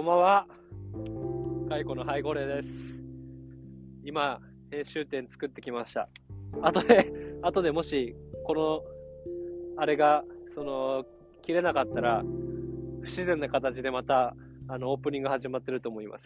[0.00, 0.46] こんばんは。
[1.68, 2.68] カイコのハイゴレです。
[4.02, 6.08] 今、編集点作ってきました。
[6.62, 7.12] 後で、
[7.44, 8.16] 後でもし、
[8.46, 8.82] この、
[9.76, 10.24] あれが、
[10.54, 11.04] その、
[11.42, 12.24] 切れなかったら、
[13.02, 14.34] 不自然な形でまた、
[14.68, 16.24] あの、オープニング始まってると思います。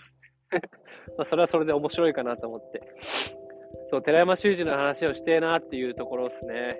[1.18, 2.80] まあ、それはそれで面白いかなと思って。
[3.90, 6.78] そう、寺山修司の話をしてえなっていうところですね。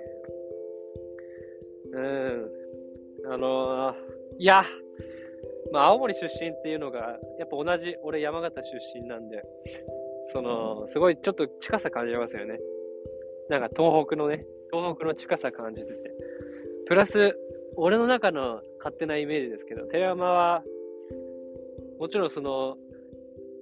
[1.93, 2.51] うん。
[3.33, 3.97] あのー、
[4.39, 4.65] いや、
[5.73, 9.43] まあ、青森出身っていうのが、やっぱ同じ、俺山形出身なんで、
[10.33, 12.59] その、すごいちょっと近さ感じますよね。
[13.49, 15.95] なんか東北のね、東北の近さ感じてて。
[16.87, 17.37] プラス、
[17.77, 20.63] 俺の中の勝手なイメージですけど、寺山は、
[21.99, 22.77] もちろんその、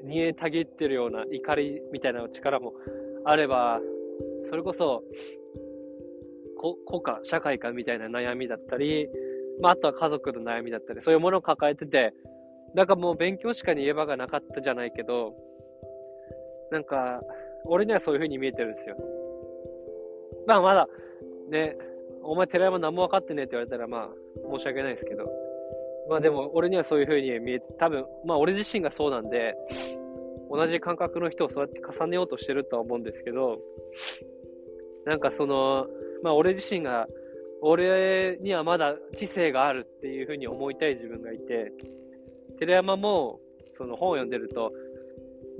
[0.04, 2.72] 煮えたぎってるような怒りみたいな力も
[3.24, 3.80] あれば、
[4.50, 5.04] それこそ、
[6.86, 9.08] 国家、社会かみたいな悩みだったり、
[9.60, 12.14] まあ、あとは家族の悩みだったり、そういうものを抱えてて、
[12.74, 15.34] なんかもう勉強しかに言え場がなかったじゃないけど、
[16.70, 17.20] なんか、
[17.64, 18.96] 俺にはそういう風に見えてるんですよ。
[20.46, 20.88] まあまだ、
[21.50, 21.76] ね、
[22.22, 24.08] お前寺山何も分かってねえって言われたらまあ、
[24.56, 25.30] 申し訳ないですけど、
[26.08, 29.54] まあでも俺にはそういう風に見え、多分、まあ俺自身がそうなんで、
[30.50, 33.58] 同じ感覚の人をそうやって重ねようとしてるとは思うんですけど、
[35.06, 35.86] なんかその、
[36.22, 37.06] まあ俺自身が
[37.64, 41.72] 俺にはまだ知性があるっていうふうに思いたい自分がいて、
[42.58, 43.38] 寺山も
[43.78, 44.72] その本を読んでると、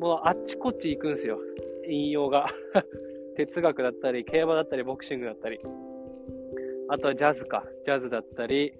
[0.00, 1.38] もうあっちこっち行くんですよ。
[1.88, 2.48] 引用が。
[3.36, 5.60] 哲学だったり、競馬だったり、ボクシングだったり。
[6.88, 7.64] あとはジャズか。
[7.84, 8.74] ジャズだったり、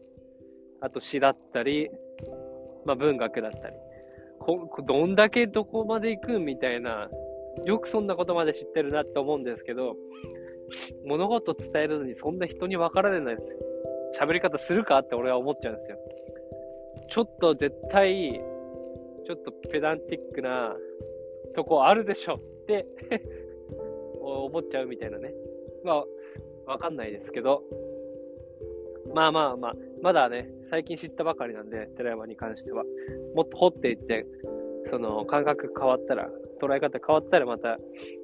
[0.81, 1.91] あと詩だったり、
[2.85, 3.77] まあ文学だったり。
[4.41, 7.09] こどんだけどこまで行くみたいな、
[7.65, 9.97] よくそんなことまで知ってるなって思うんですけど、
[11.05, 13.37] 物事伝えるのにそんな人に分かられない
[14.19, 15.99] 喋り方するかって俺は思っちゃうんですよ。
[17.11, 18.41] ちょっと絶対、
[19.27, 20.75] ちょっとペダンティックな
[21.55, 22.87] とこあるでしょって
[24.21, 25.35] 思っちゃうみたいなね。
[25.85, 26.05] ま
[26.67, 27.63] あ、わかんないですけど。
[29.15, 32.85] まあまあまあ、まだね、最近知ったばかりなんで、寺山に関しては。
[33.35, 34.27] もっと掘っていって、
[34.91, 36.31] その感覚変わったら、
[36.63, 37.79] 捉え方変わったらまた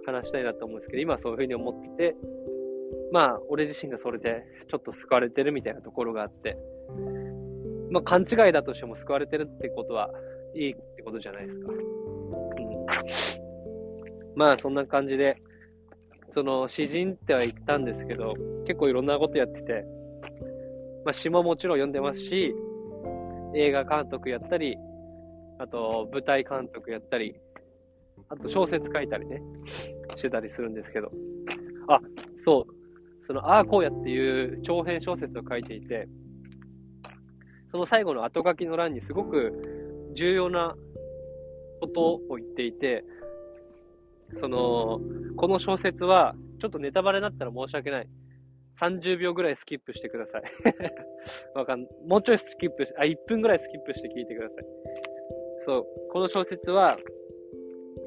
[0.06, 2.16] 話したいなと思うんですけど、今そういうふうに思ってて、
[3.12, 6.56] まあ、俺自身がそれでちょっと救われてるみたいなところがあって、
[7.90, 10.10] まあ、勘違いだとしても救われてるってことは
[10.54, 11.72] いいってことじゃないですか。
[11.72, 11.78] うん。
[14.36, 15.36] まあ、そんな感じで、
[16.32, 18.34] その、詩人っては言ったんですけど、
[18.66, 19.84] 結構いろんなことやってて、
[21.04, 22.54] まあ、詩ももちろん読んでますし、
[23.54, 24.76] 映画監督やったり、
[25.58, 27.34] あと、舞台監督やったり、
[28.30, 29.42] あと小説書いたりね、
[30.16, 31.10] してたりするんですけど、
[31.88, 32.00] あ、
[32.40, 36.08] そう、その、ああこうやっていう長編小説を書いていて、
[37.70, 40.74] その最後の後書きの欄にすごく重要な
[41.80, 43.04] ことを言っていて、
[44.40, 45.00] その、
[45.36, 48.08] この小説は、ちょっとネタバレになったら申し訳ない。
[48.80, 50.42] 30秒ぐらいスキップしてください。
[51.54, 54.64] わかん、もうちょいスキップし、あ、1分ぐらいスキップして聞いてください。
[55.66, 56.96] そう、この小説は、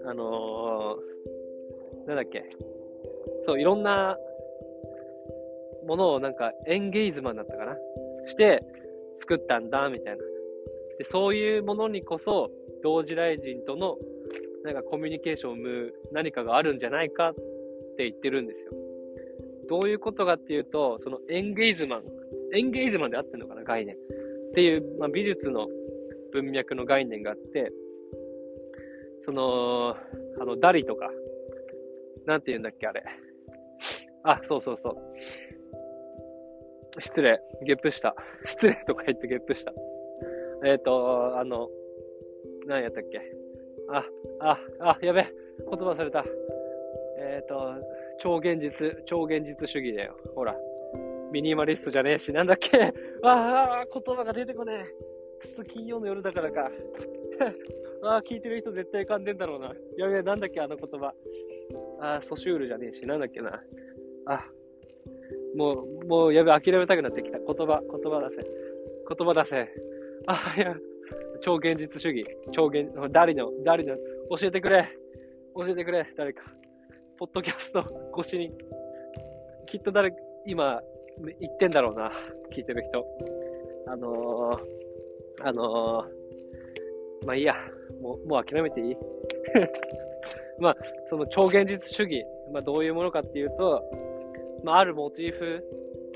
[0.06, 2.44] あのー、なんだっけ。
[3.45, 4.17] そう、いろんな
[5.85, 7.75] ものをなんかエンゲイズマンだったかな
[8.28, 8.63] して
[9.19, 10.23] 作ったんだ、みたいな。
[10.97, 12.51] で、そういうものにこそ、
[12.84, 13.97] 同時代人との
[14.63, 17.35] なんかコミュニケーションを生む何かがあるんじゃないかっ
[17.97, 18.72] て言ってるんですよ。
[19.69, 22.03] どういうことかっていうと、そのエンゲイズマン、
[22.53, 23.95] エンゲイズマンで合ってるのかな、概念。
[23.95, 25.68] っていう、まあ、美術の
[26.33, 27.72] 文脈の概念があって、
[29.26, 29.96] その、
[30.40, 31.09] あの、ダリとか、
[32.26, 33.04] なんて言うんだっけ、あれ。
[34.24, 34.98] あ、そうそうそう。
[37.02, 38.16] 失礼、ゲップした。
[38.48, 39.74] 失礼とか言ってゲップした。
[40.64, 41.70] えっ、ー、と、あの、
[42.68, 43.22] 何やったっけ。
[43.90, 44.06] あ、
[44.40, 46.26] あ、あ、やべ、言葉された。
[47.18, 47.74] えっ、ー、と、
[48.20, 50.16] 超現実、超現実主義だよ。
[50.36, 50.56] ほら。
[51.31, 52.94] ミニマリストじゃねえし、なんだっけ。
[53.24, 55.48] ああ、言葉が出てこねえ。
[55.48, 56.69] くそ、金曜の夜だからか。
[58.04, 59.74] ああ、聞いてる人絶対噛んでんだろうな。
[59.98, 61.14] やべえ、なんだっけ、あの言葉。
[62.00, 63.62] ああ、ソシュールじゃねえし、なんだっけな。
[64.26, 64.46] あ、
[65.56, 67.40] もう、もうやべ、諦めたくなってきた。
[67.40, 68.48] 言葉、言葉出せ。
[69.16, 69.70] 言葉出せ。
[70.28, 70.76] あ、いや、
[71.42, 72.26] 超現実主義。
[72.52, 73.96] 超現、誰の、誰の、
[74.38, 74.88] 教えてくれ。
[75.56, 76.44] 教えてくれ、誰か。
[77.18, 77.84] ポッドキャスト
[78.20, 78.52] 越しに。
[79.68, 80.14] きっと誰、
[80.46, 80.82] 今、
[81.40, 82.12] 言ってんだろうな。
[82.52, 83.06] 聞いてる人。
[83.88, 86.20] あのー、あのー、
[87.25, 87.56] まあいいや。
[88.01, 88.97] もう、もう諦めていい
[90.59, 90.77] まあ、
[91.09, 92.23] その超現実主義。
[92.51, 93.83] まあどういうものかっていうと、
[94.63, 95.63] まあ、あるモチーフ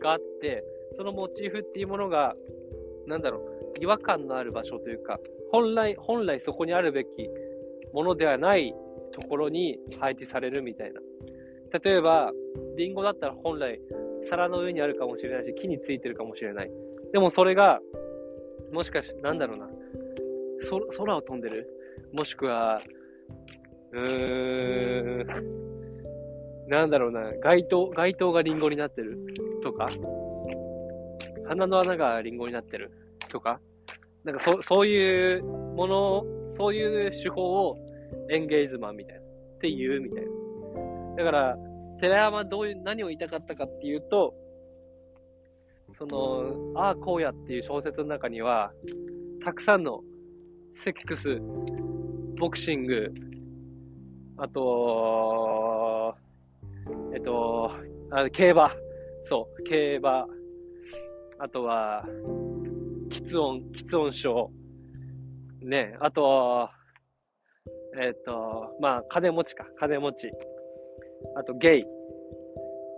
[0.02, 0.64] があって、
[0.98, 2.36] そのモチーフっていうものが、
[3.08, 5.20] なんだろう、違和感のある場所というか、
[5.52, 7.10] 本来、本来そこにあるべき
[7.94, 8.74] ものではない
[9.14, 11.02] ところに配置されるみたいな。
[11.84, 12.32] 例えば、
[12.78, 13.80] リンゴだったら本来
[14.30, 16.72] 皿の上にあるかもしれないし、木についてるかもしれない。
[17.12, 17.80] でもそれが、
[18.72, 19.70] もしかして、なんだろうな。
[20.70, 21.68] 空を飛んでる？
[22.14, 22.82] もしくは、
[23.92, 25.28] うーん、
[26.68, 29.18] なんだろうな、街灯、街灯がリンゴになってる？
[29.64, 29.90] とか、
[31.48, 32.92] 鼻の穴がリンゴになってる？
[33.30, 33.60] とか、
[34.24, 36.24] なんかそそういうもの、
[36.54, 37.78] そういう手法を
[38.30, 39.24] エンゲーズマンみたいな、っ
[39.62, 40.30] ていうみたいな。
[41.18, 41.58] だから、
[42.02, 44.34] 寺山どういう、何を言いたかったかっていうと、
[45.98, 48.74] その、ああ、こうやっていう小説の中には、
[49.44, 50.02] たくさんの
[50.84, 51.40] セックス、
[52.40, 53.14] ボクシング、
[54.38, 56.16] あと、
[57.14, 57.72] えっと、
[58.12, 58.72] あ競馬、
[59.26, 60.28] そう、競馬、
[61.40, 62.06] あとは、
[63.10, 64.52] 喫音、喫音症、
[65.62, 66.70] ね、あと、
[68.00, 70.30] えっと、まあ、金持ちか、金持ち、
[71.36, 71.86] あとゲイ、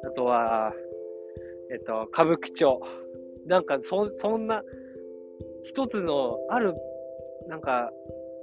[0.08, 0.74] あとは、
[1.72, 2.82] えっと、歌舞伎町。
[3.46, 4.62] なんか、そ、そんな、
[5.64, 6.74] 一つの、ある、
[7.48, 7.92] なんか、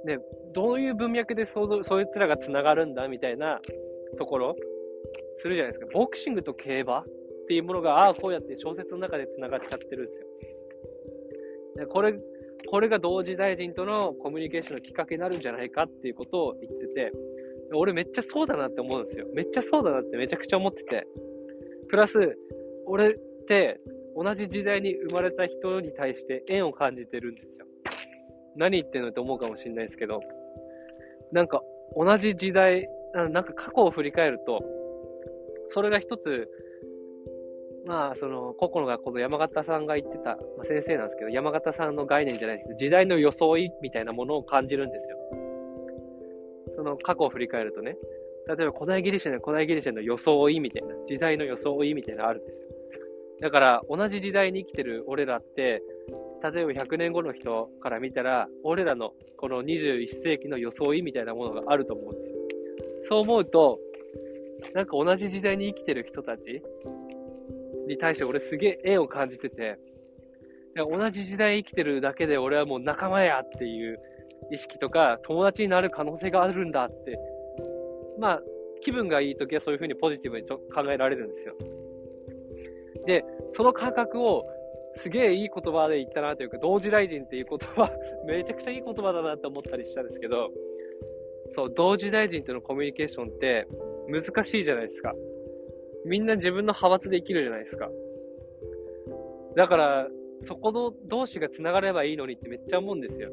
[0.05, 0.19] ね、
[0.53, 3.59] どういう文脈でそそいつらが繋がるんだみたいな
[4.17, 4.55] ところ、
[5.41, 5.91] するじゃないですか。
[5.93, 7.05] ボクシングと競馬っ
[7.47, 10.25] ていうものが、ああ、こうやって小説の中で繋がっちゃってるんですよ。
[11.77, 12.15] でこれ、
[12.67, 17.11] これが同時大臣とのコミュニケーションのきっかけになるんじゃないかっていうことを言ってて、
[17.73, 19.27] 俺めっちゃそうだなって思うんですよ。
[19.33, 21.07] めっちゃそうだなってめちゃくちゃ思ってて。
[21.89, 22.37] プラス、
[22.85, 23.17] 俺っ
[23.47, 23.79] て
[24.15, 27.54] 同じ時代に生まれた人に対して縁を感じてるんです。
[28.55, 30.21] 何言ってんのって思うかもしれないですけど、
[31.31, 31.61] なんか
[31.95, 34.63] 同じ時代、なんか過去を振り返ると、
[35.69, 36.49] それが一つ、
[37.85, 45.17] まあ、その、個々の学校の山形さんが言ってた、まあ、先生なんですけど、山形さんの概念じゃないですけど、時代の装いみたいなものを感じるんですよ。
[46.77, 47.95] その過去を振り返るとね、
[48.47, 52.65] 例えば古代ギリシャの古代ギリシャの装いみたいな、時代の装いみたいなのあるんですよ。
[53.41, 55.83] だから、同じ時代に生きてる俺らって、
[56.43, 62.35] 例えば100年後の人から見たら、俺らのこの21世紀の装いみたいなものがあると思うんですよ。
[63.09, 63.79] そう思うと、
[64.73, 66.61] なんか同じ時代に生きてる人たち
[67.87, 69.77] に対して俺すげえ縁を感じてて、
[70.75, 73.99] 同じ時代生きてるだけで俺はもう仲間やっていう
[74.51, 77.17] 意識とか、友達になる可能性があるんだって、
[78.19, 78.41] まあ、
[78.83, 80.59] 気分がいい時はそういうふうにポジティブに考
[80.91, 81.55] えられるんですよ。
[83.07, 83.23] で、
[83.53, 84.45] その感覚を
[84.97, 87.91] すげえいい言葉で言ったなというか、同時大臣っていう言葉、
[88.25, 90.51] めちゃくちゃいい言葉だなって思ったりしたんですけど、
[91.55, 93.67] そう、同時大臣とのコミュニケーションって
[94.07, 95.13] 難しいじゃないですか。
[96.05, 97.89] みんな自分の派閥で生きるじゃないですか。
[99.55, 100.07] だから、
[100.43, 103.29] そこの同士が繋がればいいのにってめっちゃ思うんですよ。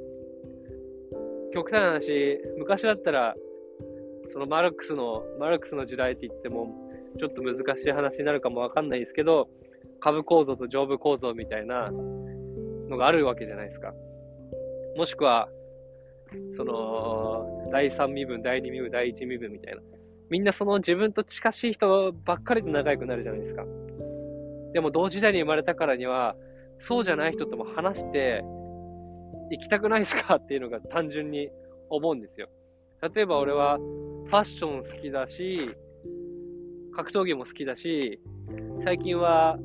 [1.53, 3.35] 極端な話、昔だったら、
[4.33, 6.75] そのマルクスの、マルクスの時代って言っても、
[7.19, 9.49] ちょっと難しい話になるかもわかんないですけど、
[10.03, 11.91] 株構造と上部構造みたいな
[12.91, 13.93] のがあるわけじゃないですか。
[14.97, 15.49] もしくは、
[16.57, 19.81] その、第3身分、第2身分、第1身分みたいな。
[20.29, 23.65] みんなその自分と近しい人ばっかりと仲良くなるじゃないですか。
[24.73, 26.35] でも同時代に生まれたからには、
[26.81, 28.43] そうじゃない人とも話して、
[29.51, 31.51] 行きたくないですかっていうのが単純に
[31.91, 32.49] 思うんですよ。
[33.15, 35.71] 例えば俺はファッション好きだし、
[36.97, 38.19] 格闘技も好きだし、
[38.85, 39.59] 最近は、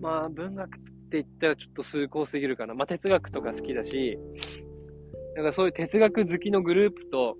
[0.00, 0.70] まあ文学っ
[1.10, 2.74] て言ったらちょっと崇高すぎるかな。
[2.74, 4.18] まあ哲学とか好きだし、
[5.36, 7.36] だかそういう哲学好きのグループと、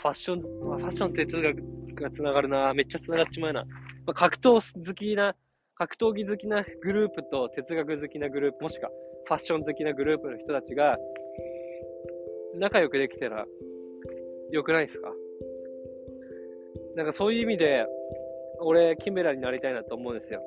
[0.00, 1.56] ファッション、まあ、ファッション哲学
[2.00, 2.72] が繋がるな。
[2.72, 3.64] めっちゃ繋がっちまうな。
[4.06, 5.34] まあ、格闘好きな、
[5.74, 8.90] 格闘技好きなグループと哲学好きなグループ、もしくは
[9.26, 10.96] ファッション好きなグループの人たちが、
[12.54, 13.44] 仲良くできたら、
[14.50, 15.12] 良くないですか？
[16.94, 17.84] なんかそういう意味で、
[18.60, 20.42] 俺、キメラになりたいなと思うんですよ。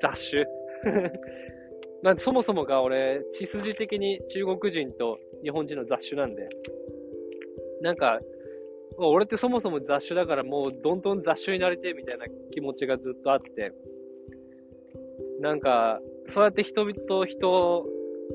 [0.00, 0.46] 雑種。
[2.02, 6.48] まあ、そもそもが俺、血筋的に中国人と日本人の雑種なんで、
[7.82, 8.20] なんか、
[8.96, 13.72] 俺ってそもそも雑種だからもうどんどん雑種になりてみたいな気持ちがずっとあって、
[15.40, 17.86] なんか、そうやって人々と人、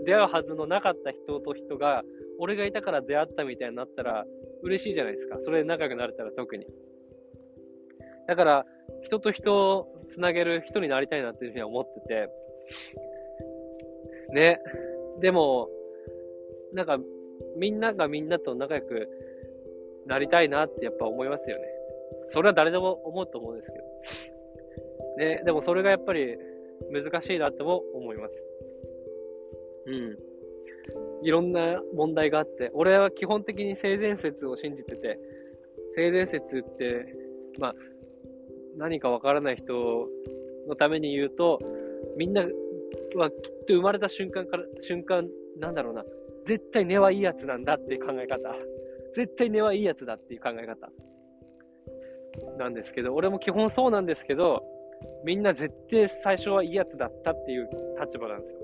[0.06, 2.04] 出会うはずのなかった人と人が、
[2.40, 4.26] 俺がいたから出会ったみたいになったら
[4.64, 5.38] 嬉しいじゃないですか。
[5.44, 6.66] それで仲良くなれたら特に。
[8.28, 8.66] だから、
[9.04, 12.30] 人と人つなげる人になりたいなっていうふうに思ってて、
[14.34, 14.60] ね。
[15.22, 15.70] でも、
[16.74, 16.98] なんか、
[17.58, 19.08] みんながみんなと仲良く
[20.08, 21.64] なりたいなってやっぱ思いますよね。
[22.32, 25.30] それは誰でも思うと思うんですけど。
[25.30, 25.42] ね。
[25.46, 26.38] でもそれがやっぱり
[26.92, 28.34] 難しいなっても思います。
[29.88, 30.18] うん。
[31.24, 35.20] いろんな問題があって、俺は基本的に性善説を信じてて、
[35.96, 37.06] 性善説って、
[37.60, 37.76] まあ、
[38.78, 40.10] 何かわからない人
[40.68, 41.60] のために言うと、
[42.18, 42.42] みんな
[43.16, 45.28] はきっと生まれた瞬間から、瞬間、
[45.60, 46.04] なんだろうな、
[46.48, 48.56] 絶対根はいいやつなんだっていう考え方。
[49.16, 50.90] 絶対根はいいやつだっていう考え方。
[52.58, 54.64] なんですけど、俺も基本そうなんですけど、
[55.24, 58.60] みんな絶対最初はいいやつだったっていう立場なんですよ。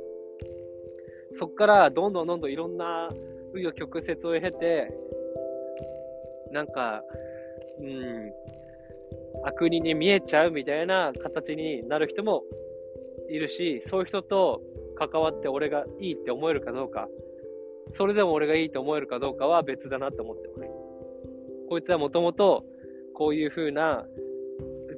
[1.40, 3.10] そっからどんどんどんどんいろんな
[3.54, 4.92] 紆余曲折を経て、
[6.52, 7.04] なんか、
[7.80, 8.34] うん、
[9.44, 12.44] 悪人に見えちゃうみたいな形になる人も
[13.30, 14.62] いるし、そういう人と
[14.98, 17.08] 関わって俺がいいって思えるかどうか、
[17.98, 20.70] それでも俺がいいと思えるかどうかは別だなって思ってます。
[21.70, 22.66] こいつはもともと
[23.16, 24.06] こういう風な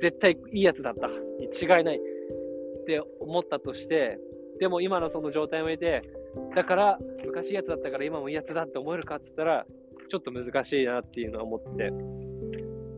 [0.02, 4.20] 絶対いいやつだったに違いないって思ったとして、
[4.60, 6.02] でも今のその状態を見て、
[6.56, 9.66] だから昔いいやつだったから今もいいやつだって思えるかって言ったら、
[10.10, 11.92] ちょっと難しいなっていうのは思って。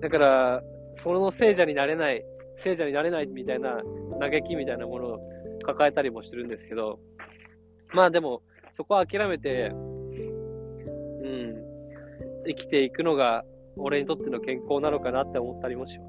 [0.01, 0.63] だから、
[1.03, 2.23] その聖者になれない、
[2.63, 3.81] 聖者になれないみたいな
[4.19, 5.19] 嘆きみたいなものを
[5.65, 6.99] 抱えたりもしてるんですけど、
[7.93, 8.41] まあでも、
[8.77, 9.75] そこは諦めて、う
[11.27, 11.55] ん、
[12.47, 13.45] 生きていくのが
[13.77, 16.05] 俺にとっての健康なのかなって思ったりもしま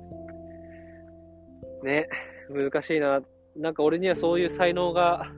[1.83, 1.85] す。
[1.85, 2.09] ね、
[2.51, 3.23] 難しいな。
[3.57, 5.31] なんか俺にはそういう才能が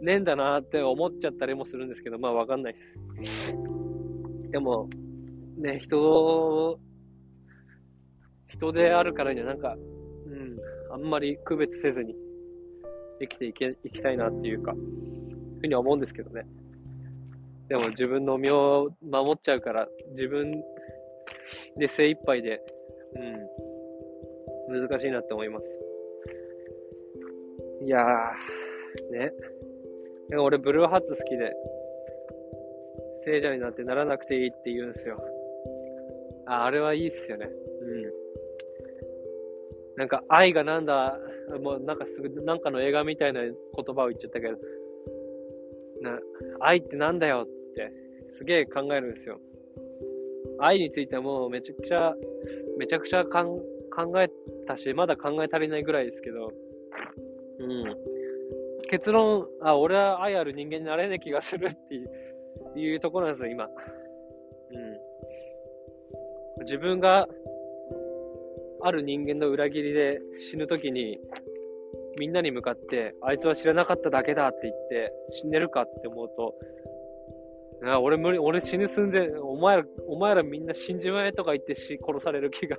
[0.00, 4.50] ねえんだなって思っちゃったりもするんですけど、まあわかんないです。
[4.50, 4.88] でも、
[5.58, 6.78] ね、人、
[8.58, 9.76] 人であるからにはなんか、
[10.26, 10.58] うん、
[10.92, 12.14] あんまり区別せずに
[13.20, 14.74] 生きていけ、いきたいなっていうか、
[15.60, 16.44] ふうには思うんですけどね。
[17.68, 20.62] でも自分の身を守っちゃうから、自分
[21.76, 22.60] で精一杯で、
[24.68, 25.66] うん、難しいなって思います。
[27.84, 29.32] いやー、ね。
[30.36, 31.54] 俺、ブルーハーツ好きで、
[33.24, 35.22] 聖者になってならなくていいって言うんですよ。
[36.46, 37.48] あ、あれはいいっすよね。
[39.98, 41.18] なんか、愛がなんだ、
[41.60, 43.52] もうなんかすぐ、なんかの映画みたいな言
[43.96, 44.56] 葉を言っちゃったけど、
[46.00, 46.20] な、
[46.60, 47.92] 愛ってなんだよって、
[48.38, 49.40] すげえ考えるんですよ。
[50.60, 52.14] 愛についてはもうめちゃくちゃ、
[52.78, 53.56] めちゃくちゃかん
[53.90, 54.30] 考え
[54.68, 56.52] たし、まだ考え足りないぐらいですけど、
[57.58, 57.96] うん。
[58.90, 63.64] 結論、あ、俺は愛ある人間になれない気がするっていういうところなんですよ、今。
[63.64, 63.68] う
[66.62, 66.64] ん。
[66.66, 67.26] 自分が
[68.88, 71.18] ある人間の裏切りで死ぬときに、
[72.18, 76.54] みんなに向かって、あいつは知らなかっただけだって言って死んでるかって思うと、
[77.84, 82.76] あ俺無理、俺死ぬ寸前、お前ら、お前らみんな死んじまえとか言ってし殺される気が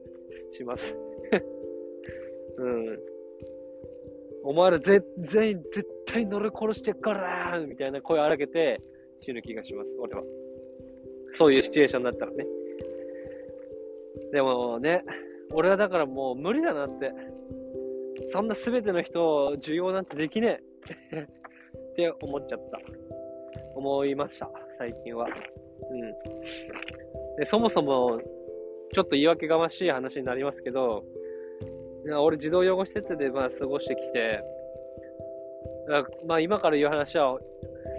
[0.52, 0.96] します
[2.56, 2.98] うん。
[4.44, 8.80] お前らぜ全員絶対乗り殺してっからみたいな声荒げて
[9.20, 10.22] 死ぬ気がします、俺は。
[11.34, 12.46] そういうシチュエーションだったらね。
[14.32, 15.04] でもね、
[15.52, 17.12] 俺はだからもう無理だなって。
[18.32, 20.60] そんな全ての人を需要なんてできね
[21.12, 22.78] えって思っちゃった。
[23.76, 25.26] 思いました、最近は。
[25.26, 26.00] うん。
[27.38, 28.20] で、そもそも、
[28.92, 31.04] ちょっと言い訳がましい話になりますけど、
[32.22, 34.42] 俺児童養護施設でまあ過ごしてきて、
[36.26, 37.38] まあ今から言う話は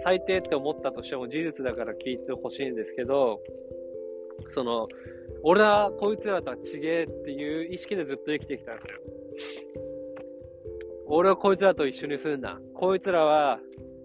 [0.04, 3.40] 最低って思ったとしても事実だから聞いてほしいんですけど、
[4.54, 4.88] その、
[5.42, 9.00] 俺はこいつらとは違えっていう意識でずっと生きてきたんですよ。
[11.06, 12.58] 俺はこいつらと一緒に住んだ。
[12.74, 13.58] こいつらは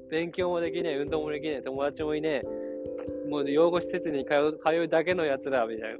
[0.09, 5.99] 勉強もできねえ、運動もできねえ、友達もいねえ、もう養護施設に通う通うだけのやつら、みたいな。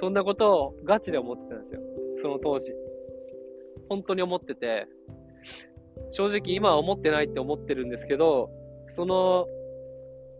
[0.00, 1.80] そんなことをガチで思ってたんですよ。
[2.22, 2.72] その当時。
[3.88, 4.86] 本当に思ってて、
[6.12, 8.50] 正直今は思ってないって思ってるんですけど、
[8.94, 9.46] その、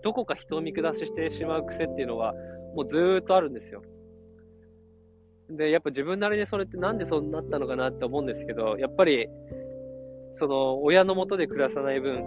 [0.03, 2.35] どこか人を見下してしまう癖っていうのは、
[2.75, 3.83] もうずーっとあるんですよ。
[5.57, 9.29] で、やっぱ自分なりにそれってなんでそうなったのかなって思うんですけど、やっぱり、
[10.39, 12.25] その、親のもとで暮らさない分、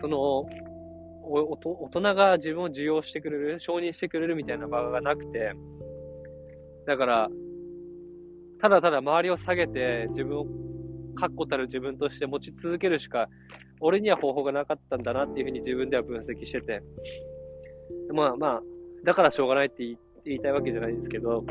[0.00, 0.46] その、
[1.26, 5.52] 大人が自分を受容してくれる、承認してくれるみたいな場がなくて、
[6.86, 7.28] だから、
[8.60, 10.46] ただただ周りを下げて、自分を、
[11.16, 13.28] 確固たる自分として持ち続けるしか、
[13.80, 16.82] 俺には方法がなかったんだなっていうふうに自分では分析してて、
[18.12, 18.62] まあまあ、
[19.04, 21.44] だからしょうがないって言いたいわけじゃないんですけど、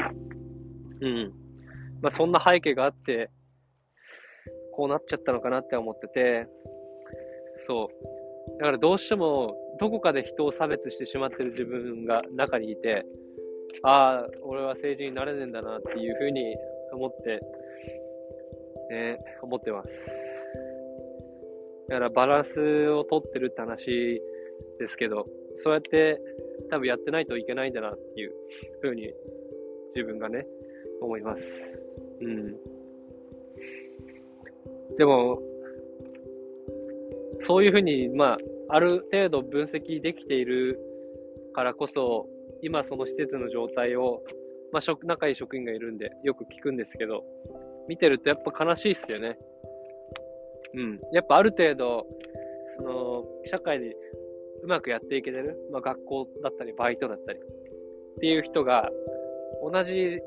[1.04, 1.34] うん。
[2.02, 3.30] まあそんな背景があって、
[4.76, 6.48] こうなっちゃったのかなって思ってて、
[7.68, 8.60] そう。
[8.60, 13.06] だからどうしても、どこかで人を差別してしまってる自分が中にいて、
[13.84, 16.56] ああ、俺は政治になれねえんだなっていうふうに
[16.94, 17.40] 思って、
[18.90, 19.90] ね、思ってます。
[21.90, 24.22] だからバランスをとってるって話
[24.80, 25.26] ですけど、
[25.60, 26.20] そうやって
[26.70, 28.34] 多分やってないといけないんだなっていう
[28.82, 29.12] ふうに
[29.96, 30.46] 自分がね、
[31.06, 31.42] 思います。
[32.22, 32.56] うん。
[34.98, 35.40] でも、
[37.46, 38.38] そういうふうに、ま
[38.70, 40.80] あ、ある程度分析できている
[41.54, 42.28] からこそ、
[42.62, 44.22] 今その施設の状態を、
[44.72, 47.24] まあ、仲いい職員がいるんで、よく聞くんですけど、
[47.88, 49.38] 見てるとやっぱ悲しいっすよね。
[50.76, 51.00] うん。
[51.12, 52.08] やっぱある程度、
[52.78, 53.96] その、社会で
[54.64, 58.90] うまくやっていけてる、まあ、学校だったり、バイトだったり、っていう人が、
[59.62, 60.20] 同じ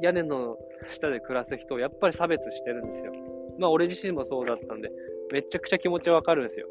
[0.00, 0.56] 屋根の
[0.92, 3.12] 下で暮らす人をやっぱり差別してるんですよ。
[3.58, 4.90] まあ俺自身もそうだったんで、
[5.32, 6.66] めちゃくちゃ気持ちわかるんですよ。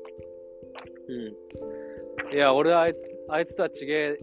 [1.10, 2.36] うん。
[2.36, 2.98] いや、俺はあいつ
[3.30, 4.18] あいつとは違え、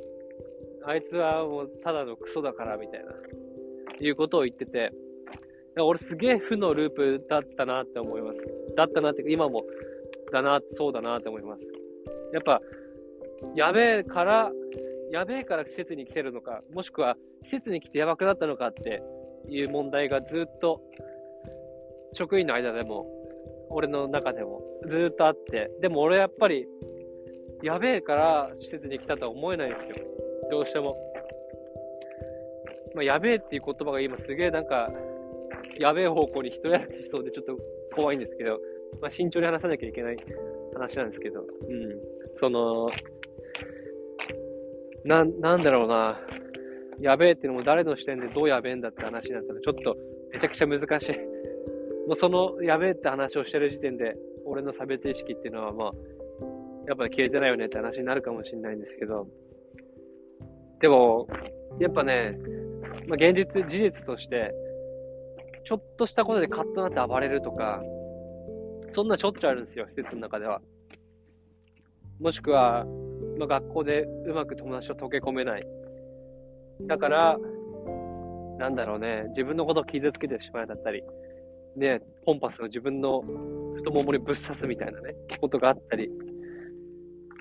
[0.85, 3.12] あいつはもうただのクソだからみたいな、
[4.00, 4.92] いうことを言ってて、
[5.78, 8.38] 俺すげえ負のループだったなって思います。
[8.76, 9.64] だったなって、今も
[10.33, 11.62] だな、そうだなって思います。
[12.33, 12.61] やっぱ、
[13.54, 14.52] やべえから、
[15.11, 19.02] やべえから施設に来てるのか、もしくは施設に来てやばくなったのかって
[19.49, 20.81] いう問題がずっと
[22.12, 23.07] 職員の間でも、
[23.71, 26.67] 俺の中でもずっとあって、でも俺やっぱり、
[27.62, 30.07] やべえから施設に来たとは思えないんですよ。
[30.50, 30.97] どうしても。
[32.95, 34.90] まあ、やべえっていう言葉が今すげえなんか、
[35.79, 37.57] やべえ方向に人やらきしそうでちょっと
[37.95, 38.59] 怖いんですけど、
[39.00, 40.17] まあ、慎重に話さなきゃいけない
[40.75, 41.47] 話なんですけど、うん。
[42.38, 42.90] その、
[45.04, 46.21] な、なんだろうな。
[47.00, 49.97] やべえっていうのも誰の視点でどうやべえんだって話になったらちょっと
[50.33, 51.16] めちゃくちゃ難しい。
[52.07, 55.90] もうそのやべえって話をしてる時点で俺の差別意識っていうのはまあ、
[56.88, 59.26] やっぱ消えてないよねって話になるかもしれないんですけど、
[60.80, 61.28] でも、
[61.78, 62.38] やっぱね、
[63.07, 64.52] まあ、現実、事実として、
[65.64, 67.83] ちょっとしたことでカッとなって暴れるとか、
[68.88, 70.61] そんなしょっちゅうあるんですよ、施設の中では。
[72.19, 72.87] もしくは、
[73.40, 75.66] まあ、学校でうまく友達と溶け込めない。
[76.87, 77.38] だから、
[78.58, 81.02] なんだろうね、自分のことを傷つけてしまうだったり、
[81.75, 83.23] ね、コンパスを自分の
[83.76, 86.10] 太ももにぶっ刺すみたいなね、ことがあったり、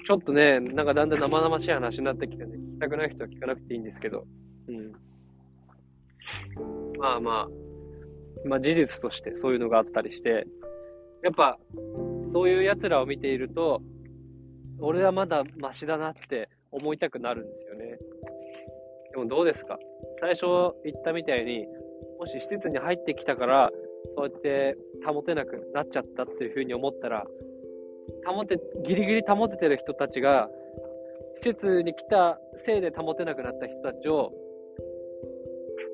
[0.07, 4.25] ちょっとね、なんかだんだん生々しい話になってきてね、聞きたくない人は聞かなくていいんですけど、
[4.69, 4.93] うん。
[6.97, 7.47] まあまあ、
[8.47, 10.47] まあ事実としてそういうのがあったりして、
[11.23, 11.59] やっぱ、
[12.31, 13.81] そういう奴らを見ていると、
[14.81, 17.97] 俺はまだマシだなって思いたくなるんですよね。
[19.11, 19.77] でもどうですか？
[20.21, 20.45] 最初
[20.83, 21.65] 言ったみたいに、
[22.19, 23.69] もし施設に入ってきたから、
[24.15, 27.25] そうやって保てなくなっちゃったっていうふうに思ったら、
[28.25, 30.49] 保て、ギリギリ保ててる人たちが、
[31.41, 34.31] 施設に来たせいで保てなくなった人たちを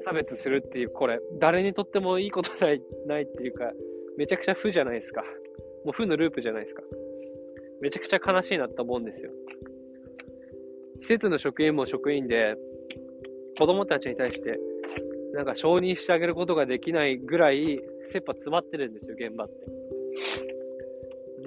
[0.04, 3.72] 差別するっていう、これ、誰にとってもいいことない、ないっていうか、
[4.18, 5.24] めちゃくちゃ負じゃないですか。
[5.84, 6.82] もう負のループじゃないですか。
[7.82, 9.32] めちゃくちゃ悲しいなって思うんですよ。
[11.02, 12.56] 施設の職員も職員で、
[13.58, 14.60] 子供たちに対して、
[15.34, 17.80] なんか承認してあげることができないぐらい、
[18.12, 19.56] 切羽詰まってるんですよ、現場って。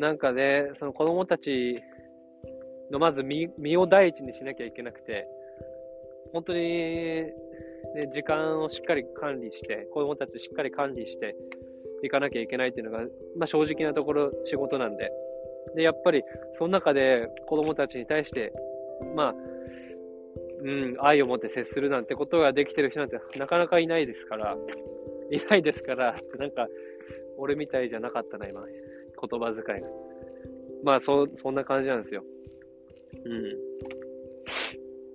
[0.01, 1.83] なんかね、その子供たち
[2.91, 5.27] のまず身身を第一にしなきゃいけなくて、
[6.33, 7.33] 本当に、ね、
[8.13, 11.35] 時間をしっかり管理して、子供たちしっかり管理して
[12.03, 13.05] いかなきゃいけないっていうのが、
[13.37, 15.11] まあ正直なところ仕事なんで。
[15.75, 16.23] で、やっぱり、
[16.57, 18.53] その中で子供たちに対して、
[19.15, 19.35] まあ、
[20.61, 24.57] うん、愛を持って接するなんてことができてる人なんてなかなかいないですから、
[25.31, 26.67] いないですから、なんか、
[27.37, 28.63] 俺みたいじゃなかったな、今。
[28.65, 29.89] 言葉遣いが。
[30.83, 32.23] まあ、そ、そんな感じなんですよ。
[33.25, 33.69] うん。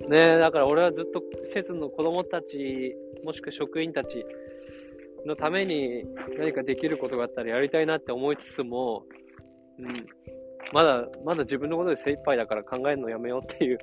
[0.09, 4.25] ねえ、だから俺はずっと施設の子供たち、もしくは職員たち
[5.25, 6.03] のために
[6.37, 9.05] 何かできることがあったらやりたいなって思いつつも、
[9.79, 10.05] うん。
[10.73, 13.77] まだ、まだ自分のことで精一杯だから考えるのやめようっていう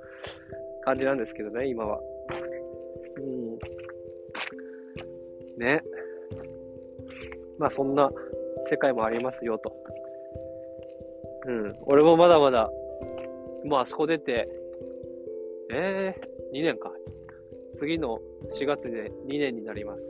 [0.85, 2.00] 感じなんですけどね、今は。
[3.16, 3.59] うん。
[5.59, 5.83] ね。
[7.59, 8.11] まあそんな
[8.68, 9.72] 世界もありますよと。
[11.46, 11.72] うん。
[11.87, 12.68] 俺もまだまだ、
[13.64, 14.48] もうあそこ出て、
[15.72, 16.90] えー、2年か。
[17.79, 18.18] 次の
[18.61, 20.03] 4月で2年になります。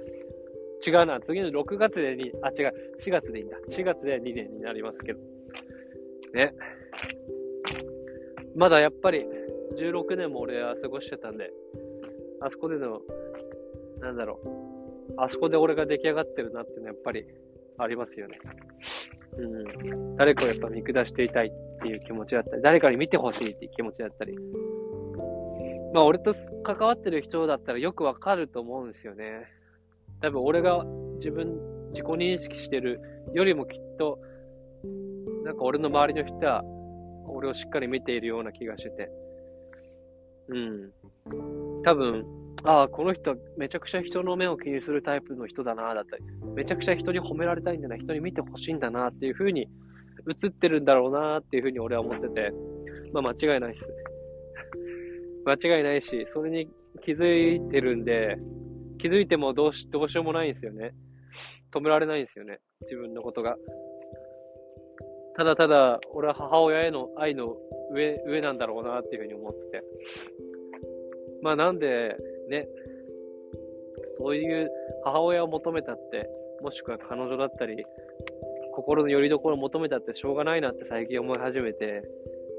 [0.89, 1.21] 違うな。
[1.21, 2.73] 次の6月で2、あ、違う。
[3.05, 3.59] 4月でいいんだ。
[3.69, 5.21] 4月で2年になりますけど。
[6.35, 6.55] ね。
[8.57, 9.27] まだやっぱり、
[9.77, 11.51] 16年も俺は過ごしてたんで、
[12.41, 13.01] あそこでの、
[14.01, 17.25] なんだろう、あそこで俺が出来上がってるなっていうのはやっぱり
[17.79, 18.39] ありますよね。
[19.39, 20.17] うん。
[20.17, 21.51] 誰かをやっぱ見下していたいっ
[21.83, 24.37] ていう気持ちだったり、誰かに見てほしいっていう気持ちだったり。
[25.93, 29.47] まあ俺と関わってる人だったらよくわかると思うんですよね。
[30.21, 30.85] 多分俺が
[31.17, 31.59] 自分、
[31.93, 33.01] 自己認識してる
[33.33, 34.19] よりもきっと、
[35.51, 36.63] なんか俺の周りの人は
[37.27, 39.11] 俺をしっかり見ているような気がしてて。
[40.49, 40.93] うん。
[41.83, 42.25] 多分、
[42.63, 46.23] ああ、この人はめちゃくちゃ人の目を気にするタイプの人だな、だったり、
[46.55, 49.67] めちゃくちゃ人に褒められたいんだな、人に見てほしいんだな、っていう風に
[50.43, 52.53] 映ってるんだろうな、っていう風に俺は思ってて、
[53.13, 53.89] まあ間違いないっす。
[55.47, 56.69] 間違いないし、それに
[57.03, 58.39] 気づいてるんで、
[58.99, 60.93] 気づいてもどうし、どうしようもないんですよね。
[61.73, 62.61] 止められないんですよね。
[62.83, 63.57] 自分のことが。
[65.37, 67.57] ただただ、俺は母親への愛の
[67.93, 69.85] 上、上なんだろうなっていうふうに思ってて。
[71.43, 72.17] まあなんで、
[72.49, 72.69] ね、
[74.19, 74.71] そういう
[75.05, 76.29] 母親を求めたって、
[76.63, 77.85] もしくは彼女だったり、
[78.75, 82.03] 心の拠り所を求めたってしょうがないなって最近思い始めて、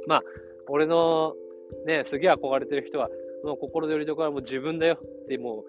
[0.07, 0.21] まあ、
[0.67, 1.35] 俺の
[1.85, 3.09] ね、すげえ憧れてる人は、
[3.43, 5.63] もう心の拠り所はもう自分だよっても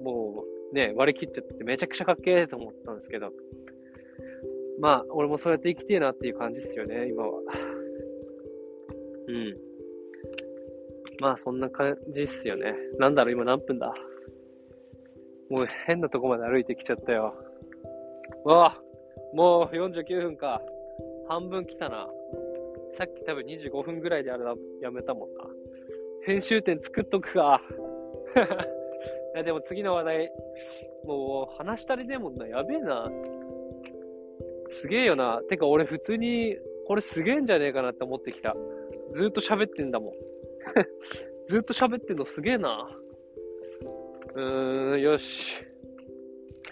[0.00, 3.32] う、もうね、割り切っちゃってめちゃくちゃかっけえと思ったんですけど、
[4.80, 7.40] まあ、俺もそうやって生きてえなっていう感じですよね、今は。
[9.28, 9.56] うん。
[11.20, 12.74] まあ、そんな感じっすよね。
[12.98, 13.92] なんだろう、今何分だ？
[15.50, 17.34] もう変なとこまで歩いてきちゃったよ。
[18.44, 18.82] わあ
[19.34, 20.62] もう49分か。
[21.28, 22.06] 半分来たな。
[22.96, 24.44] さっき多分25分ぐらいであれ
[24.80, 25.44] やめたもんな。
[26.24, 27.60] 編集点作っとくか。
[29.34, 30.32] いや、でも次の話題、
[31.04, 32.46] もう話したりねえもんな。
[32.46, 33.10] やべえな。
[34.80, 35.40] すげえよな。
[35.48, 38.54] てか俺普通に、これすげえんじゃねえかなって思ってきた。
[39.14, 40.12] ずっと喋ってんだもん。
[41.48, 42.96] ずっと喋ってんのすげえな。
[44.34, 45.56] うーん、よし。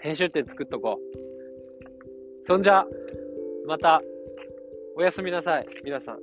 [0.01, 2.47] 編集点作っとこう。
[2.47, 2.85] そんじゃ、
[3.65, 4.01] また、
[4.95, 6.19] おやすみなさい、皆さん。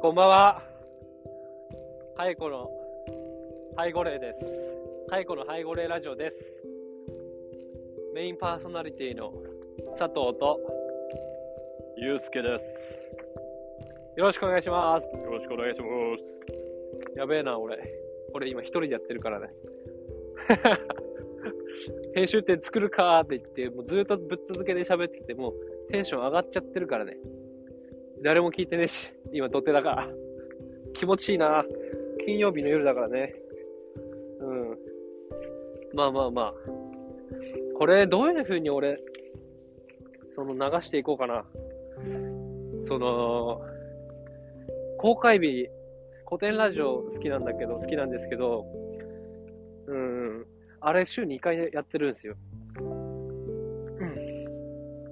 [0.00, 0.62] こんばんは。
[2.16, 2.70] カイコの
[3.78, 4.38] ハイゴレーです。
[5.08, 6.34] カイコのハイゴレーラジオです。
[8.12, 9.32] メインパーソナリティの
[9.96, 10.58] 佐藤と
[11.96, 14.18] ゆうすけです。
[14.18, 15.04] よろしくお願いします。
[15.16, 17.18] よろしくお願いします。
[17.20, 17.78] やべえな、俺。
[18.34, 19.46] 俺今一人でやってるからね。
[22.16, 25.54] 編集点作るかーって言って、もうずっとぶっ続けで喋ってて、もう
[25.92, 27.16] テンション上がっちゃってるからね。
[28.24, 30.08] 誰も聞いてねえし、今土手だから。
[30.94, 31.64] 気持ちいいな。
[32.26, 33.36] 金曜日の夜だからね。
[35.92, 35.96] うん。
[35.96, 36.54] まあまあまあ。
[37.78, 38.98] これ、どういう風に俺、
[40.30, 41.44] その流していこうかな。
[42.86, 43.60] その、
[44.98, 45.68] 公開日、
[46.26, 48.66] 古典ラジオ好きなんだけど、好きなんですけど、
[49.86, 50.46] うん、
[50.80, 52.36] あれ週2回やってるんですよ。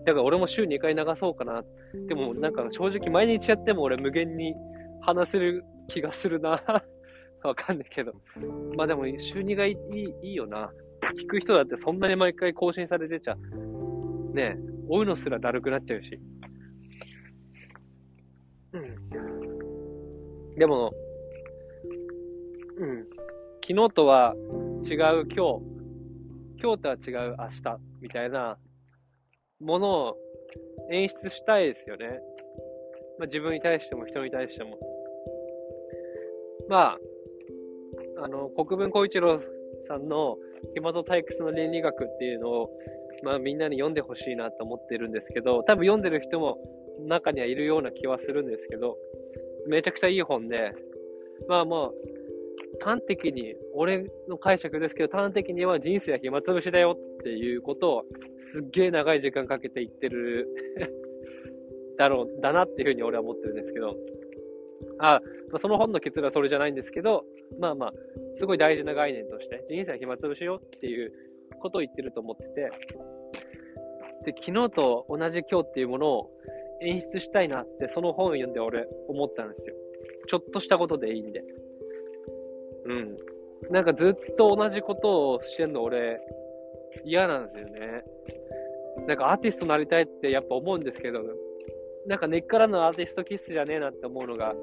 [0.06, 1.64] だから俺も週2回流そうかな。
[2.08, 4.54] でもなんか正直毎日やっても俺無限に
[5.00, 6.62] 話せる気がするな。
[7.46, 8.14] わかんないけど。
[8.76, 10.70] まあでも週2がいいいいよな。
[11.14, 13.36] 聞く人だってそんなに毎回更新されてちゃ、
[14.34, 14.56] ねえ、
[14.88, 16.18] 追うのすらだるくなっちゃうし。
[18.72, 20.54] うん。
[20.56, 20.92] でも、
[22.78, 23.06] うん。
[23.68, 24.34] 昨日とは
[24.84, 25.76] 違う今日、
[26.62, 28.58] 今日とは違う明日みたいな
[29.60, 30.16] ものを
[30.90, 32.20] 演出したいですよね。
[33.18, 34.78] まあ、自分に対しても人に対しても。
[36.68, 36.98] まあ、
[38.22, 39.40] あの、国分光一郎
[39.88, 40.36] さんの
[40.74, 42.70] 暇と退屈の倫理学っていうのを、
[43.22, 46.58] まあみんなに読んでほしいなと思ってるんですけど、多分読んでる人も
[47.06, 48.96] 中にはいるような気はするんですけど、
[49.68, 50.72] めちゃくちゃいい本で、
[51.48, 51.94] まあもう、
[52.82, 58.04] 端的に、俺の解釈ですけど、端的には人生は暇つぶしだよっていうことを、
[58.52, 60.48] すっげえ長い時間かけて言ってる
[61.98, 63.96] だろう、だなっていうふうに俺は思ってるんですけど、
[64.98, 65.20] あ、
[65.52, 67.24] あ、その本の結論はそれじゃないんですけど、
[67.58, 67.92] まあまあ、
[68.38, 71.12] すごい大事な概念として、人生は暇つぶしよっていう
[71.60, 72.70] ことを言ってると思ってて、
[74.24, 76.30] で、昨日と同じ今日っていうものを
[76.82, 79.74] 演出したいなって、その本を読んで俺思ったんですよ。
[80.28, 81.44] ちょっとしたことでいいんで。
[82.86, 83.16] うん。
[83.70, 86.20] なんかずっと同じことをしてんの俺、
[87.04, 88.04] 嫌なんですよね。
[89.06, 91.20] なんかアーティストになりたいってやっぱ思うんですけど、
[92.06, 94.54] なんか根っからのアーティスト気質じゃねえなって思うのが、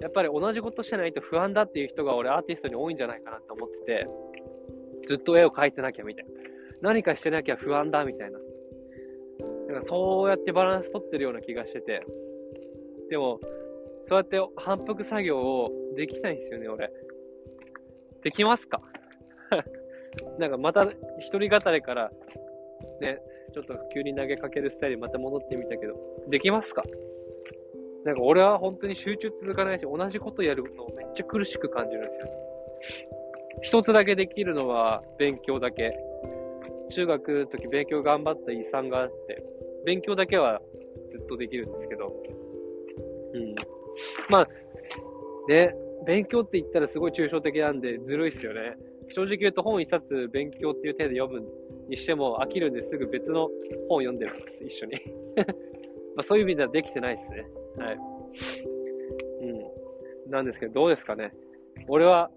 [0.00, 4.06] やっぱり同じことしてないと不安だっていう人が俺アーティストに多いんじゃないかなって思ってて、
[5.06, 6.30] ずっと絵を描いてなきゃみたいな。
[6.80, 8.38] 何かしてなきゃ不安だみたいな。
[9.68, 12.02] なんかそうやってバランス取ってるような気がしてて。
[13.10, 13.38] でも、
[14.08, 16.90] そうやって反復作業をできないんですよね、俺。
[18.22, 18.80] できますか？
[20.38, 20.84] なんかまた
[21.18, 22.10] 一人語りから
[23.00, 23.20] ね、
[23.52, 25.94] ちょっと急に投げかけるスタイルまた戻ってみたけど、
[26.28, 26.82] できますか？
[28.04, 32.32] なんか俺は本当に集中続かないし、同じことやるのをめっちゃ苦しく感じるんですよ。
[33.62, 35.96] 一つだけできるのは勉強だけ。
[36.90, 39.42] 中学の時勉強頑張った遺産があって、
[39.86, 40.60] 勉強だけは
[41.12, 42.12] ずっとできるんですけど、
[43.32, 43.54] うん。
[44.28, 44.48] まあ、
[45.48, 45.74] ね、
[46.06, 48.76] 勉強って言ったらすごい抽象的なんでずるいっすよね。
[49.10, 51.46] 正直言うと本一冊勉強っていう手で読む
[51.88, 53.48] にしても飽きるんですぐ別の
[53.88, 54.92] 本を読んでるんです、一緒に。
[56.16, 57.46] まあそういう意味ではできてないですね。
[57.78, 57.98] はい。
[60.26, 60.30] うん。
[60.30, 61.32] なんですけど、どうですかね。
[61.88, 62.30] 俺は、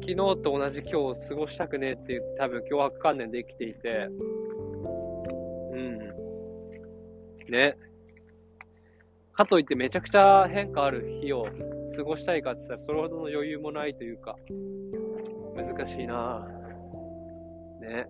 [0.00, 4.08] 昨日と同じ今日を過ごしたくねえっていう多分脅迫観念で生きていて、
[5.72, 5.98] うん。
[7.50, 7.76] ね。
[9.34, 11.46] かといってめちゃくちゃ変化ある日を
[11.96, 14.36] 過ごしたいかって言ったらそれほどの余裕もないというか、
[15.54, 18.06] 難しいなぁね。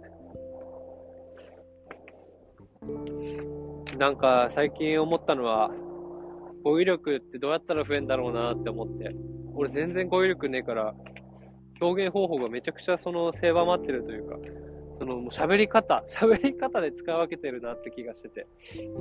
[3.99, 5.71] なんか最近思ったのは、
[6.69, 9.17] 語彙力ってどうやったら増えんだろうなって思って。
[9.55, 10.95] 俺全然語彙力ねえから、
[11.81, 14.37] 表現方法がめちゃくちゃその狭まってるというか、
[14.99, 18.47] そのもう喋り方、喋り方で使い分けてるなって気がしてて。
[18.77, 19.01] う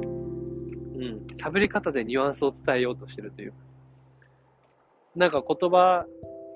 [1.00, 1.28] ん。
[1.44, 3.54] 喋り方でニュアンスを伝えようとしてるという。
[5.18, 6.06] なんか言葉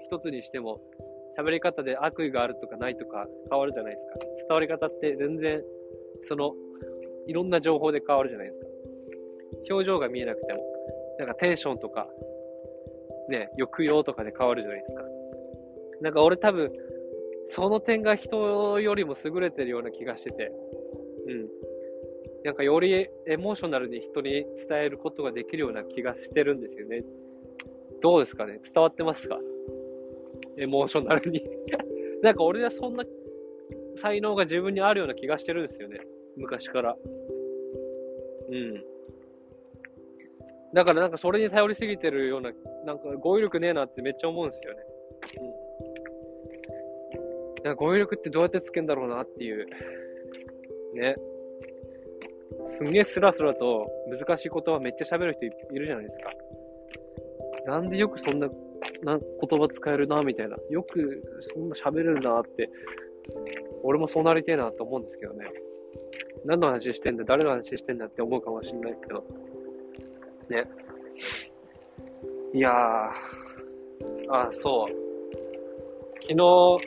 [0.09, 0.79] 一つにしても、
[1.37, 4.25] 喋り方で悪意があるとかないとか変わるじゃないですか。
[4.47, 5.61] 伝わり方って全然、
[6.29, 6.53] その、
[7.27, 8.67] いろんな情報で変わるじゃないですか。
[9.71, 10.70] 表情が見えなくても、
[11.21, 12.07] なんかテンションとか、
[13.29, 15.03] ね、抑揚とかで変わるじゃないですか。
[16.01, 16.71] なんか俺多分、
[17.51, 20.51] その点が人よりも優れてるような気がしてて、
[21.27, 21.47] うん。
[22.43, 27.03] なんかよりエモーショナルに人に伝えることができるような気がしてるんですよね。
[28.01, 28.59] どうですかね？
[28.73, 29.37] 伝わってますか？
[30.57, 31.39] エモーショナルに
[32.23, 33.05] なんか俺はそんな
[33.97, 35.99] 才能が自分にあるような気がしてるんですよね。
[36.35, 36.97] 昔から。
[38.49, 38.83] うん。
[40.73, 42.51] だからなんかそれに頼りすぎてるような、
[42.85, 44.79] なんか語彙力ねえなってめっちゃ思うんですよね。
[47.59, 47.63] うん。
[47.63, 49.67] なんか語彙力ってどうやってつけんだろうなっていう。
[50.93, 51.15] ね。
[52.77, 56.31] すんげえスラスラと難しい言葉めっちゃ喋る人いるじゃないですか。
[57.65, 58.49] なんでよくそんな
[59.03, 60.57] な言葉使えるな、みたいな。
[60.69, 62.69] よくそんな喋れるなって、
[63.83, 65.45] 俺もそうなりてえなと思うんですけどね。
[66.45, 69.23] 何の話してんだ、誰の話してんだって思うかもしれないけど。
[70.51, 70.65] ね。
[72.53, 75.11] いやー、あ、そう。
[76.21, 76.77] 昨日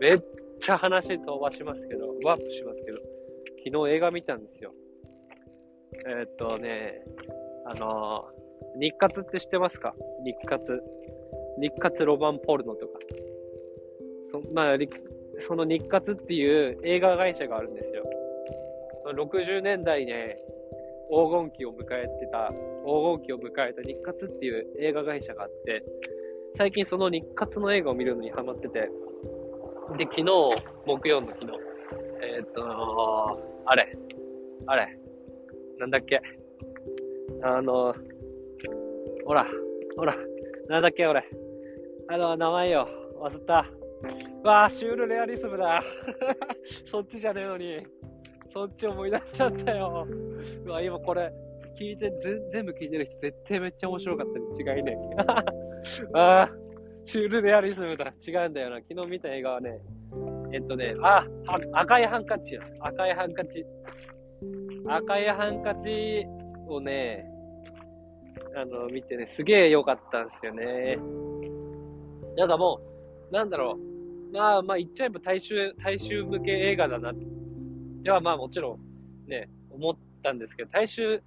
[0.00, 0.20] めっ
[0.58, 2.98] ちゃ話飛ばしますけど、ワープしますけど、
[3.64, 4.72] 昨日映画見たんですよ。
[6.06, 7.04] えー、っとね、
[7.66, 9.94] あのー、日活って知ってますか？
[10.24, 10.82] 日活。
[11.58, 12.98] 日活ロマンポルノとか。
[14.32, 14.76] そまあ、
[15.40, 18.04] その日活っていう映画会社があるんですよ。
[19.06, 20.38] 60年代ね、
[21.08, 22.50] 黄金期を迎えてた、
[22.84, 25.84] 黄金期を迎えた日活っていう映画会社があって、
[26.56, 28.90] 最近その日活の映画を見るのにハマってて、
[29.98, 30.24] で、昨日、
[30.86, 31.52] 木曜の昨日、
[32.22, 33.96] えー、っと、あれ、
[34.66, 34.98] あれ、
[35.78, 36.20] なんだっけ、
[37.42, 37.94] あの、
[39.24, 39.46] ほら、
[39.96, 40.16] ほら、
[40.68, 41.24] なんだっけ俺、
[42.08, 42.88] あの、名前よ、
[43.20, 43.66] 忘れた。
[44.44, 45.80] わあ、シュールレアリズムだ。
[46.84, 47.86] そっちじゃねえのに。
[48.56, 50.08] そっち思い出しちゃったよ。
[50.64, 51.30] うわ、今これ、
[51.78, 52.10] 聞いて、
[52.54, 56.16] 全部聞いてる人絶対めっちゃ面白かったに違いねえ。
[56.18, 56.50] ああ、
[57.04, 58.14] シュールレアリズムだ。
[58.26, 58.80] 違うんだよな。
[58.88, 59.78] 昨日見た映画はね、
[60.52, 61.26] えっとね、あ、
[61.72, 62.62] 赤いハンカチよ。
[62.80, 63.66] 赤いハンカチ。
[64.86, 66.24] 赤いハンカチ
[66.66, 67.26] をね、
[68.54, 70.96] あの、見てね、すげえ良かったんですよね。
[72.38, 72.80] なんかも
[73.30, 74.32] う、なんだろう。
[74.32, 77.12] まあまあ言っちゃえば大衆、大衆向け映画だな
[78.06, 78.78] ではまあもちろ
[79.26, 81.20] んね、思ったんですけど、大衆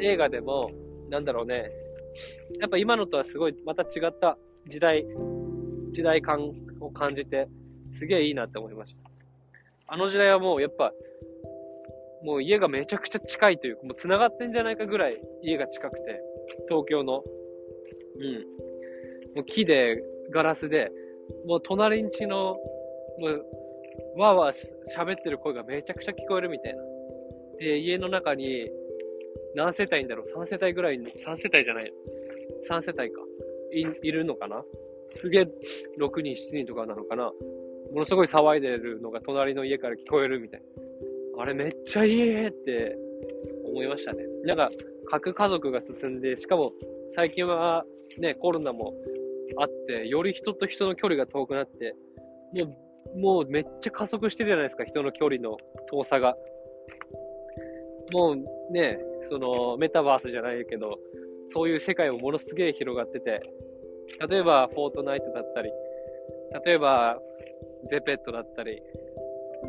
[0.00, 0.70] 映画でも、
[1.10, 1.70] なんだろうね、
[2.58, 5.04] やっぱ今のとはすごいまた違った時代、
[5.92, 7.46] 時代感を感じて、
[7.98, 9.10] すげえいいなって思いました。
[9.86, 10.92] あの時代はもうやっぱ、
[12.24, 16.22] もう家がめちゃくちゃ近いというか、もう繋がってんじゃないかぐらい家が近くて、
[16.70, 17.22] 東京の。
[18.16, 19.36] うん。
[19.36, 20.90] もう木で、ガラスで、
[21.46, 22.56] もう隣んちの、
[23.18, 23.46] もう
[24.16, 24.56] わーわー
[24.96, 26.82] 喋ってる声がめちゃくちゃ聞こえるみたいな。
[27.58, 28.70] で、家の中に
[29.54, 31.02] 何世帯んだろう ?3 世帯ぐらい、3
[31.38, 31.92] 世帯じゃない。
[32.70, 33.20] 3世帯か。
[33.72, 34.64] い、いるのかな？
[35.08, 35.42] すげえ、
[35.98, 37.32] 6人、7人とかなのかな？
[37.92, 40.62] ものすごい騒いでるのが隣の家から聞こえるみたい
[41.36, 41.42] な。
[41.42, 42.96] あれめっちゃいいって
[43.66, 44.24] 思いましたね。
[44.44, 44.70] なんか、
[45.10, 46.72] 核家族が進んで、しかも
[47.16, 47.84] 最近は
[48.18, 48.94] ね、コロナも
[49.58, 51.94] あって、より人と人の距離が遠くなって、
[52.54, 52.76] もう
[53.16, 55.56] もうめっちゃ加速してるじゃないですか、人の距離の
[55.90, 56.36] 遠さが。
[58.12, 60.98] もうね、そのメタバースじゃないけど、
[61.52, 63.40] そういう世界もものすげえ広がってて、
[64.28, 65.70] 例えばフォートナイトだったり、
[66.64, 67.18] 例えば
[67.90, 68.82] ゼペットだったり、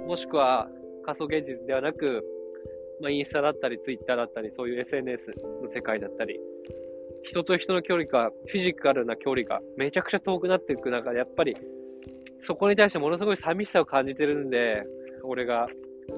[0.07, 0.67] もしくは
[1.05, 2.23] 仮想現実ではなく、
[3.01, 5.21] まあ、インスタだったり、ツイッターだったり、そういう SNS
[5.63, 6.39] の世界だったり、
[7.23, 11.55] 人と人の距離が、フィジカルな距離がめちゃくちゃ遠くなっていく中で、やっぱり、
[12.45, 14.83] そこに対してものすごい寂しさを感じてるんで、
[15.23, 15.67] 俺が、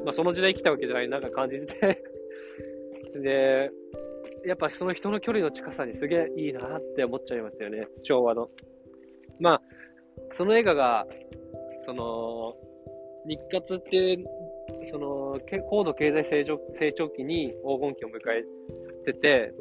[0.04, 2.04] まあ、その時代生きたわけじゃない、なんか感じてて
[3.20, 3.72] で、
[4.46, 8.50] やっぱその人の距離の近さにすげえいいなって思っちゃいますよね、昭和の。
[9.40, 9.62] まあ、
[10.38, 11.08] その映画が、
[11.86, 12.56] その、
[13.26, 14.26] 日活っていう、
[14.92, 18.44] その、高度経済成長成長期に黄金期を迎え
[19.06, 19.54] てて、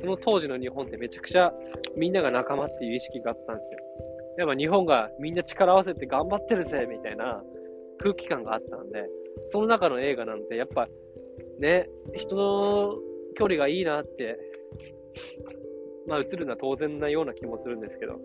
[0.00, 1.52] その当時の日本ってめちゃくちゃ
[1.96, 3.87] みんなが仲間っていう意識があったんですよ。
[4.38, 7.42] やっぱ日本がみんな力を合わせて頑張ってるぜみたいな
[7.98, 9.04] 空気感があったんで、
[9.50, 10.88] その中の映画なんで、やっぱ
[11.58, 12.94] ね、人の
[13.36, 14.38] 距離がいいなって、
[16.06, 18.20] まあ映るのは当然なような気もするんですけど、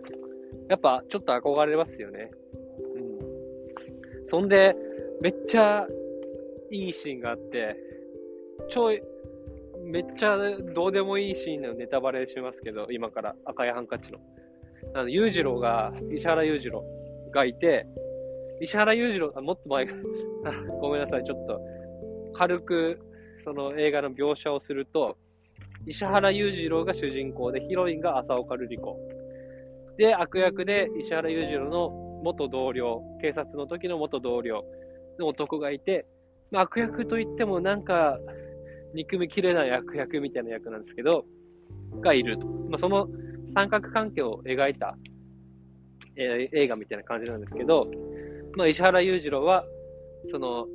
[0.68, 2.30] やっぱちょっと憧れますよね。
[2.94, 4.28] うん。
[4.28, 4.76] そんで、
[5.20, 5.88] めっちゃ
[6.70, 7.76] いいシーンがあって、
[8.68, 8.90] 超、
[9.82, 10.38] めっちゃ
[10.74, 14.18] どうでもいいシーンのネタバレしますけど、今から赤いハンカチの。
[14.92, 16.84] あの、裕次郎が、石原裕次郎
[17.32, 17.86] がいて、
[18.60, 19.86] 石原裕次郎、あ、もっと前、
[20.80, 21.60] ごめんなさい、ちょっと、
[22.34, 22.98] 軽く、
[23.44, 25.16] その映画の描写をすると、
[25.86, 28.98] 石原裕次郎が主人公で、ヒロインが浅岡瑠璃子。
[29.98, 31.90] で、悪役で石原裕次郎の
[32.22, 34.64] 元同僚、警察の時の元同僚
[35.18, 36.06] の男がいて、
[36.50, 38.18] まあ、悪役といってもなんか、
[38.94, 41.24] 憎みきれない悪役みたいな役なんですけど、
[42.00, 42.46] がいると。
[42.46, 43.08] まあ、その
[43.54, 44.96] 三角関係を描いた、
[46.16, 47.86] えー、映画みたいな感じなんですけど、
[48.56, 49.64] まあ、石原裕次郎は、
[50.30, 50.66] その、